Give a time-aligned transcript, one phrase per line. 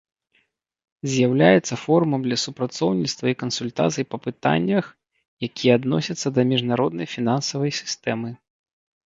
[1.11, 4.85] З'яўляецца форумам для супрацоўніцтва і кансультацый па пытаннях,
[5.49, 8.29] якія адносяцца да міжнароднай фінансавай сістэмы.